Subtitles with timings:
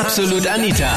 [0.00, 0.92] Absolut Anita.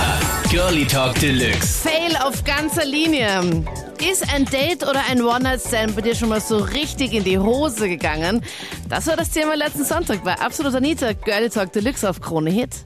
[0.52, 1.88] Girlie Talk Deluxe.
[1.88, 3.64] Fail auf ganzer Linie.
[4.00, 7.88] Ist ein Date oder ein One-Night-Stand bei dir schon mal so richtig in die Hose
[7.88, 8.42] gegangen?
[8.90, 12.84] Das war das Thema letzten Sonntag bei Absolut Anita, Girlie Talk Deluxe auf Krone Hit.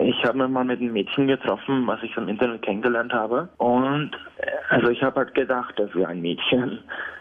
[0.00, 3.48] Ich habe mich mal mit einem Mädchen getroffen, was ich im Internet kennengelernt habe.
[3.56, 6.78] Und äh, also ich habe halt gedacht, das wäre ein Mädchen.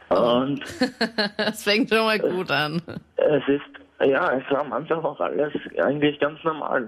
[0.09, 0.61] Und
[1.37, 2.81] Das fängt schon mal gut an.
[3.15, 6.87] es ist, ja, es war am Anfang auch alles eigentlich ganz normal.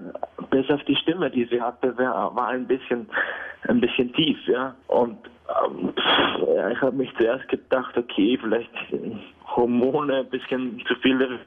[0.49, 3.09] Bis auf die Stimme, die sie hatte, war ein bisschen,
[3.67, 4.75] ein bisschen tief, ja.
[4.87, 5.17] Und
[5.65, 5.93] ähm,
[6.55, 8.69] ja, ich habe mich zuerst gedacht, okay, vielleicht
[9.55, 11.39] Hormone, ein bisschen zu viel.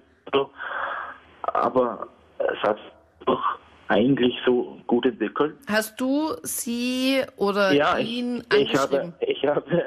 [1.43, 2.79] Aber es hat
[3.27, 3.43] doch
[3.89, 5.55] eigentlich so gut entwickelt.
[5.69, 9.15] Hast du sie oder Ja, ihn ich, ich, habe, angeschrieben?
[9.21, 9.85] ich habe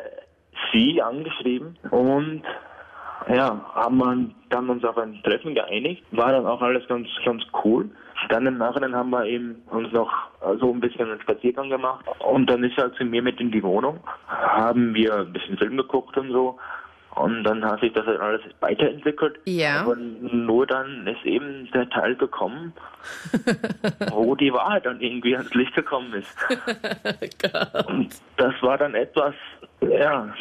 [0.72, 2.44] sie angeschrieben und
[3.34, 6.04] ja, haben wir dann uns auf ein Treffen geeinigt.
[6.12, 7.90] War dann auch alles ganz, ganz cool.
[8.30, 10.12] Dann im Nachhinein haben wir eben uns noch
[10.60, 13.64] so ein bisschen einen Spaziergang gemacht und dann ist er zu mir mit in die
[13.64, 14.00] Wohnung.
[14.28, 16.58] Haben wir ein bisschen Film geguckt und so.
[17.16, 19.40] Und dann hat sich das halt alles weiterentwickelt.
[19.46, 19.82] Ja.
[19.82, 22.74] Aber nur dann ist eben der Teil gekommen,
[24.12, 26.36] wo die Wahrheit dann irgendwie ans Licht gekommen ist.
[27.88, 29.34] Und das war dann etwas,
[29.82, 30.34] ja,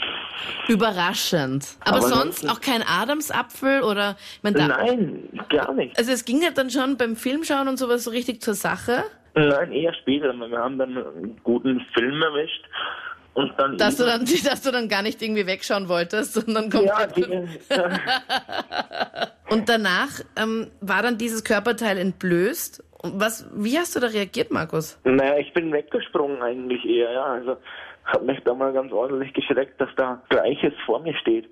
[0.68, 1.77] Überraschend.
[1.80, 4.16] Aber, Aber sonst auch kein Adamsapfel oder.
[4.36, 5.98] Ich mein, da, nein, gar nicht.
[5.98, 9.05] Also es ging ja dann schon beim Filmschauen und sowas so richtig zur Sache.
[9.34, 10.32] Nein, eher später.
[10.32, 12.64] Wir haben dann einen guten Film erwischt
[13.34, 13.77] und dann.
[13.77, 17.16] Dass du, dann, dass du dann gar nicht irgendwie wegschauen wolltest, sondern ja, komplett.
[17.16, 17.48] die,
[19.50, 22.82] Und danach ähm, war dann dieses Körperteil entblößt.
[23.02, 24.98] Was, wie hast du da reagiert, Markus?
[25.05, 27.24] naja, ich bin weggesprungen eigentlich eher, ja.
[27.24, 27.58] Also
[28.05, 31.48] habe mich da mal ganz ordentlich geschreckt, dass da Gleiches vor mir steht.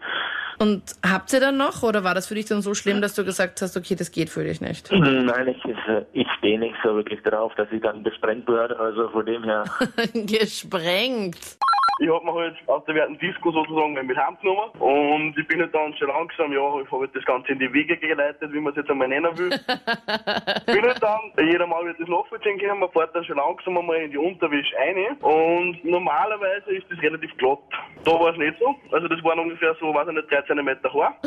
[0.63, 3.25] Und habt ihr dann noch oder war das für dich dann so schlimm, dass du
[3.25, 4.93] gesagt hast, okay, das geht für dich nicht?
[4.93, 8.79] Nein, ich, äh, ich stehe nicht so wirklich drauf, dass ich dann besprengt werde.
[8.79, 9.65] Also von dem her.
[10.15, 11.59] Gesprengt.
[11.99, 15.75] Ich hab mir halt aus der werten Disco sozusagen mit heimgenommen und ich bin halt
[15.75, 18.73] dann schon langsam, ja, ich habe halt das Ganze in die Wege geleitet, wie man
[18.73, 19.51] es jetzt einmal nennen will.
[20.67, 23.99] bin halt dann, jeder Mal wird das nachvollziehen können, man fährt dann schon langsam einmal
[23.99, 27.61] in die Unterwäsche rein und normalerweise ist das relativ glatt.
[28.05, 30.93] Da war es nicht so, also das waren ungefähr so, weiß ich nicht, 13 Meter
[30.93, 31.17] Haar.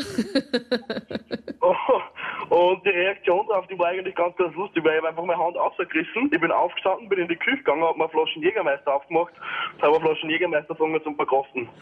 [2.50, 5.44] Und die Reaktion darauf, die war eigentlich ganz, ganz lustig, weil ich hab einfach meine
[5.44, 6.30] Hand rausgerissen.
[6.32, 9.34] Ich bin aufgestanden, bin in die Küche gegangen, hab mir eine Flasche Jägermeister aufgemacht,
[9.82, 11.68] habe eine Flasche Jägermeister angefangen zum Verkraften.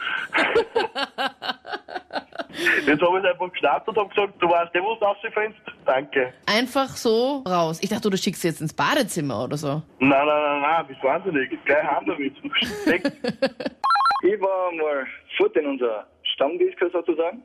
[2.85, 5.61] Jetzt habe ich einfach geschnappt und hab gesagt, du weißt, der, wo du rausfindest.
[5.85, 6.33] Danke.
[6.45, 7.79] Einfach so raus.
[7.81, 9.81] Ich dachte, du schickst sie jetzt ins Badezimmer oder so.
[9.99, 11.49] Nein, nein, nein, nein, bist wahnsinnig.
[11.65, 12.33] Gleich haben damit.
[14.25, 15.05] Ich war mal
[15.37, 16.07] fort in unserer
[16.43, 17.41] Stammdisco sozusagen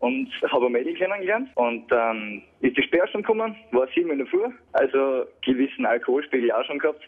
[0.00, 1.48] und habe ein Mädel kennengelernt.
[1.54, 6.64] Und dann ist die Sperrstunde gekommen, war sieben in der Früh, also gewissen Alkoholspiegel auch
[6.64, 7.02] schon gehabt.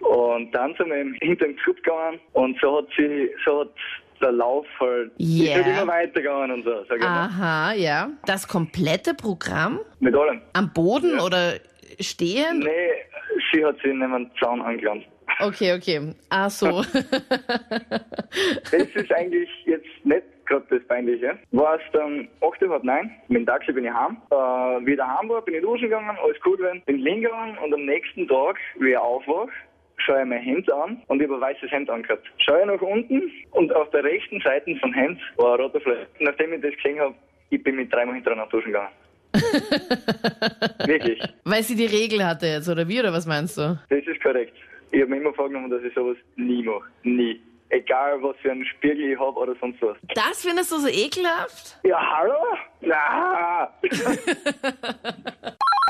[0.00, 3.70] Und dann sind wir hinter den Club gegangen und so hat sie, so hat
[4.20, 5.82] der Lauf halt, ist halt Yeah.
[5.82, 7.26] immer weitergegangen und so, sag ich mal.
[7.26, 8.10] Aha, ja.
[8.26, 9.80] Das komplette Programm?
[10.00, 10.40] Mit allem.
[10.54, 11.54] Am Boden oder
[12.00, 12.60] stehen?
[12.60, 12.90] Nee,
[13.52, 15.04] sie hat sich in einen Zaun angelangt.
[15.40, 16.14] Okay, okay.
[16.30, 16.82] Ach so.
[18.70, 20.22] Das ist eigentlich jetzt nicht
[20.86, 21.38] Peinliche.
[21.52, 24.16] War es dann 8 Uhr, neun, mit dem Taxi bin ich heim.
[24.30, 27.58] Äh, wie ich daheim war, bin ich duschen gegangen, alles gut gewesen, bin liegen gegangen
[27.58, 29.48] und am nächsten Tag, wie ich aufwache,
[29.98, 32.26] schaue ich mein Hemd an und ich habe ein weißes Hemd angehabt.
[32.38, 36.06] Schaue ich nach unten und auf der rechten Seite vom Hemd war ein roter Fleck.
[36.20, 37.14] Nachdem ich das gesehen habe,
[37.50, 38.92] ich bin mit dreimal hintereinander duschen gegangen.
[40.86, 41.20] Wirklich.
[41.44, 43.78] Weil sie die Regel hatte jetzt, oder wie, oder was meinst du?
[43.88, 44.54] Das ist korrekt.
[44.90, 46.84] Ich habe mir immer vorgenommen, dass ich sowas nie mache.
[47.02, 47.40] Nie.
[47.70, 49.96] Egal, was für einen Spiegel ich habe oder sonst was.
[50.14, 51.78] Das findest du so ekelhaft?
[51.82, 52.38] Ja, hallo?
[52.80, 53.68] Na,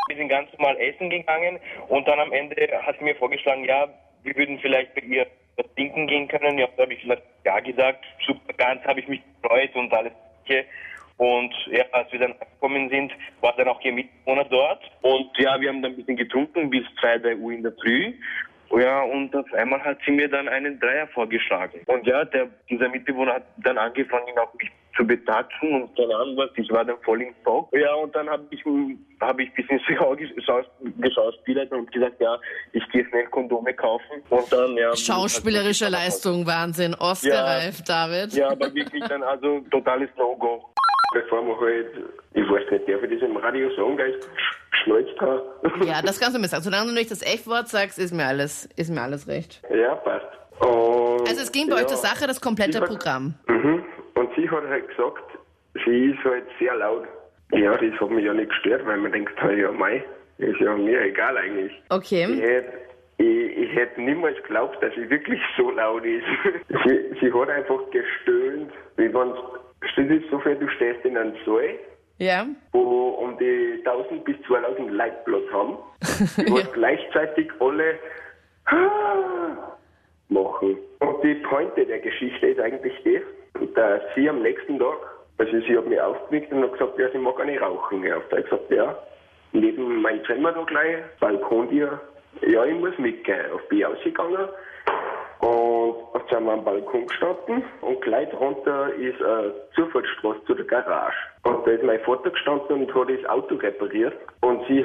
[0.08, 3.88] Wir sind ganz normal essen gegangen und dann am Ende hat sie mir vorgeschlagen, ja,
[4.22, 5.26] wir würden vielleicht bei ihr
[5.56, 6.58] was trinken gehen können.
[6.58, 10.12] Ja, da habe ich gesagt, ja gesagt, super, ganz habe ich mich gefreut und alles.
[10.46, 10.66] Mögliche.
[11.18, 14.82] Und ja, als wir dann angekommen sind, war dann auch ihr Mitbewohner dort.
[15.00, 18.12] Und ja, wir haben dann ein bisschen getrunken bis 2, 3 Uhr in der Früh.
[18.70, 21.80] Ja, und auf einmal hat sie mir dann einen Dreier vorgeschlagen.
[21.86, 26.36] Und ja, der, dieser Mitbewohner hat dann angefangen, auch mich zu betatschen und keine Ahnung
[26.38, 26.50] was.
[26.56, 27.68] Ich war dann voll im Schock.
[27.76, 28.64] Ja, und dann habe ich,
[29.20, 29.78] hab ich ein bisschen
[30.36, 32.38] geschaus- geschauspielert und gesagt, ja,
[32.72, 34.22] ich gehe schnell Kondome kaufen.
[34.30, 34.96] Und dann, ja.
[34.96, 36.94] Schauspielerische Leistung, Wahnsinn.
[36.94, 38.32] Oscar-reif, David.
[38.32, 40.64] Ja, aber wirklich dann, also totales No-Go.
[41.12, 41.86] bevor man halt,
[42.34, 43.98] ich weiß nicht, darf ich das im Radio sagen,
[44.86, 45.42] geschnalzt habe?
[45.86, 46.62] Ja, das kannst du mir sagen.
[46.62, 49.62] Solange du nicht das F-Wort sagst, ist mir alles, ist mir alles recht.
[49.74, 50.26] Ja, passt.
[50.60, 53.34] Und, Also es ging bei ja, euch zur Sache, das komplette hat- Programm.
[53.48, 53.84] Mhm.
[54.14, 55.22] Und sie hat halt gesagt,
[55.84, 57.04] sie ist halt sehr laut.
[57.52, 60.02] Ja, das hat mich ja nicht gestört, weil man denkt, ja, mei,
[60.38, 61.72] ist ja mir egal eigentlich.
[61.72, 62.24] Ich Okay.
[62.40, 62.72] hätte
[63.18, 66.24] Ich, ich hätte niemals geglaubt, dass sie wirklich so laut ist.
[66.84, 71.78] sie, sie hat einfach gestöhnt, wie wenn dir so vor, du stehst in einem Saal,
[72.18, 72.46] Ja.
[72.72, 75.76] wo um die 1000 bis 2000 Leute Platz haben,
[76.46, 76.66] die ja.
[76.72, 77.98] gleichzeitig alle
[80.28, 80.78] machen.
[81.00, 83.20] Und die Pointe der Geschichte ist eigentlich die,
[83.74, 84.96] dass sie am nächsten Tag,
[85.38, 88.02] also sie hat mich aufgeweckt und hat gesagt, ja, sie mag auch nicht rauchen.
[88.02, 88.96] Da habe ich gesagt, ja,
[89.52, 92.00] neben meinem Zimmer da gleich, Balkontür,
[92.46, 93.50] ja, ich muss mitgehen.
[93.52, 94.48] Auf bin ich ausgegangen
[95.40, 101.16] und sind wir am Balkon gestanden und gleich drunter ist eine Zufahrtsstraße zu der Garage.
[101.44, 104.14] Und da ist mein Vater gestanden und hat das Auto repariert.
[104.40, 104.84] Und sie,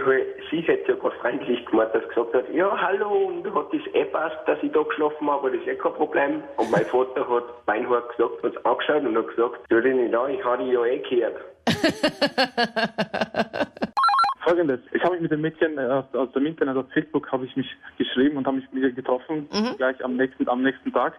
[0.50, 3.82] sie hat ja ganz freundlich gemacht, dass sie gesagt hat, ja, hallo, und hat das
[3.94, 6.44] eh passt, dass ich da geschlafen habe, das ist eh kein Problem.
[6.58, 10.32] Und mein Vater hat beinhart gesagt, hat angeschaut und hat gesagt, tu dich nicht an,
[10.32, 11.36] ich habe dich ja eh gehört.
[14.44, 17.46] Folgendes, ich habe mich mit dem Mädchen äh, aus, aus dem Internet, auf Facebook, habe
[17.46, 17.68] ich mich
[17.98, 19.48] geschrieben und habe mich mit ihr getroffen,
[19.78, 21.14] gleich am nächsten, am nächsten Tag.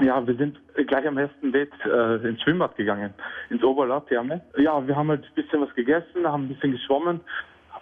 [0.00, 3.12] Ja, wir sind gleich am ersten Date äh, ins Schwimmbad gegangen,
[3.50, 4.40] ins Oberlautherme.
[4.56, 7.20] Ja, wir haben halt ein bisschen was gegessen, haben ein bisschen geschwommen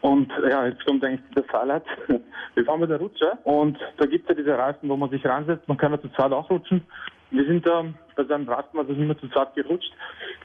[0.00, 1.85] und ja, jetzt kommt eigentlich der Highlight.
[2.55, 5.25] Wir fahren mit der Rutsche und da gibt es ja diese Reifen, wo man sich
[5.25, 6.82] reinsetzt, man kann ja zu zweit auch rutschen.
[7.31, 7.85] Wir sind da
[8.17, 9.93] bei seinem Reifen, also sind wir zu zweit gerutscht.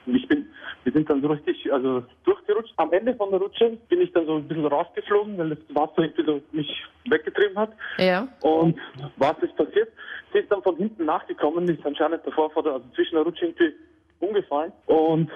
[0.06, 0.48] Und ich bin,
[0.84, 2.74] wir sind dann so richtig, also durchgerutscht.
[2.78, 6.04] Am Ende von der Rutsche bin ich dann so ein bisschen rausgeflogen, weil das Wasser
[6.04, 7.72] irgendwie so mich weggetrieben hat.
[7.98, 8.28] Ja.
[8.42, 8.80] Und
[9.18, 9.90] was ist passiert?
[10.32, 13.46] Sie ist dann von hinten nachgekommen, ist anscheinend davor vor der, also zwischen der Rutsche
[13.46, 13.74] irgendwie
[14.20, 14.72] umgefallen.
[14.86, 15.30] Und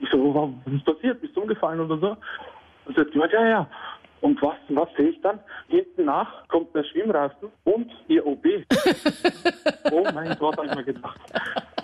[0.00, 1.20] ich so, was ist passiert?
[1.20, 2.16] Bist du umgefallen oder so?
[2.86, 3.70] Und sie hat gemeint, ja, ja.
[4.20, 5.40] Und was, was sehe ich dann?
[5.68, 8.44] Hinten nach kommt der Schwimmreifen und ihr OB.
[9.92, 11.18] oh mein Gott, habe ich mir gedacht.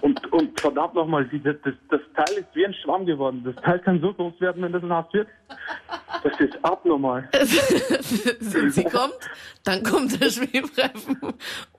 [0.03, 3.43] Und, und verdammt nochmal, das, das, das Teil ist wie ein Schwamm geworden.
[3.45, 5.29] Das Teil kann so groß werden, wenn das nass wird.
[6.23, 7.29] Das ist abnormal.
[7.33, 9.31] Sie kommt,
[9.65, 11.19] dann kommt der Schwimmreifen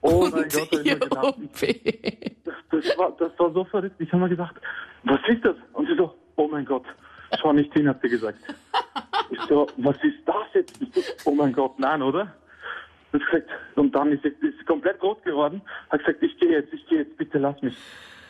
[0.01, 1.23] Oh und mein Gott, hab ich mir ihr gedacht.
[1.23, 1.61] OP.
[2.43, 3.95] Das, das, war, das war so verrückt.
[3.99, 4.55] Ich habe mir gedacht,
[5.03, 5.55] was ist das?
[5.73, 6.85] Und sie so, oh mein Gott,
[7.39, 8.39] schau nicht hin, hat sie gesagt.
[9.29, 10.81] Ich so, was ist das jetzt?
[10.81, 12.33] Ich so, oh mein Gott, nein, oder?
[13.11, 16.85] Und, gesagt, und dann ist sie komplett rot geworden, hat gesagt, ich gehe jetzt, ich
[16.87, 17.75] gehe jetzt, bitte lass mich.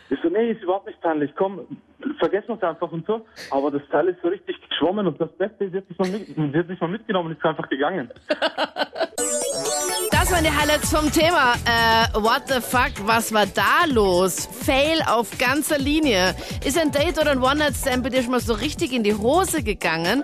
[0.10, 1.62] Ich so, nee, ist überhaupt nicht peinlich, komm,
[2.20, 3.26] vergessen wir es einfach und so.
[3.52, 6.90] Aber das Teil ist so richtig geschwommen und das Beste ist, hat sich mal, mal
[6.90, 8.10] mitgenommen ist einfach gegangen.
[10.12, 11.54] Das waren die Highlights vom Thema.
[11.66, 14.46] Äh, what the fuck, was war da los?
[14.46, 16.36] Fail auf ganzer Linie.
[16.66, 19.64] Ist ein Date oder ein One-Night-Stand bei dir schon mal so richtig in die Hose
[19.64, 20.24] gegangen?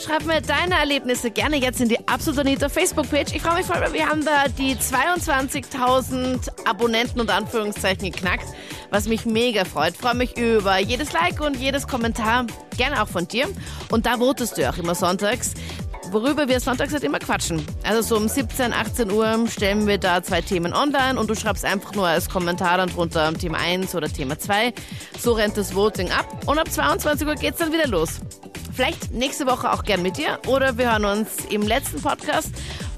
[0.00, 3.34] Schreib mir deine Erlebnisse gerne jetzt in die Absolut Anita Facebook-Page.
[3.34, 8.46] Ich freue mich voll, weil wir haben da die 22.000 Abonnenten und Anführungszeichen geknackt,
[8.90, 9.96] was mich mega freut.
[9.96, 12.46] Freue mich über jedes Like und jedes Kommentar,
[12.76, 13.48] gerne auch von dir.
[13.90, 15.54] Und da votest du auch immer sonntags
[16.12, 17.64] worüber wir sonntags halt immer quatschen.
[17.84, 21.64] Also so um 17, 18 Uhr stellen wir da zwei Themen online und du schreibst
[21.64, 24.72] einfach nur als Kommentar dann drunter Thema 1 oder Thema 2.
[25.18, 28.20] So rennt das Voting ab und ab 22 Uhr geht's dann wieder los.
[28.78, 32.52] Vielleicht nächste Woche auch gern mit dir oder wir hören uns im letzten Podcast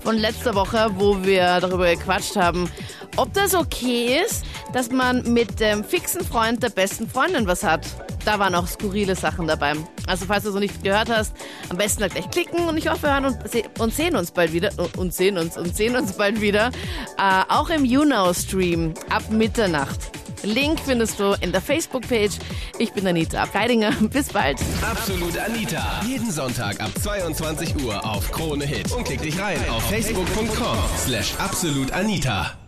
[0.04, 2.70] von letzter Woche, wo wir darüber gequatscht haben,
[3.16, 4.44] ob das okay ist,
[4.74, 7.86] dass man mit dem fixen Freund der besten Freundin was hat.
[8.26, 9.72] Da waren auch skurrile Sachen dabei.
[10.06, 11.32] Also falls du so nicht gehört hast,
[11.70, 14.32] am besten halt gleich klicken und ich hoffe, wir hören und, se und sehen uns
[14.32, 14.68] bald wieder
[14.98, 16.72] und sehen uns und sehen uns bald wieder.
[17.16, 20.19] Äh, auch im YouNow-Stream ab Mitternacht.
[20.42, 22.38] Link findest du in der Facebook-Page.
[22.78, 23.90] Ich bin Anita Ableidinger.
[24.00, 24.58] Bis bald.
[24.82, 26.00] Absolut Anita.
[26.06, 28.90] Jeden Sonntag ab 22 Uhr auf Krone Hit.
[28.92, 32.59] Und klick dich rein auf facebook.com slash absolutanita.